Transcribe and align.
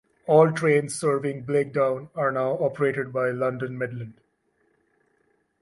All 0.25 0.51
trains 0.51 0.95
serving 0.95 1.43
Blakedown 1.45 2.09
are 2.15 2.31
now 2.31 2.53
operated 2.53 3.13
by 3.13 3.29
London 3.29 3.77
Midland. 3.77 4.19